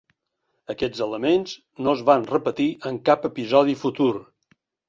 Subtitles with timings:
[0.73, 1.53] Aquests elements
[1.87, 4.13] no es van repetir en cap episodi futur.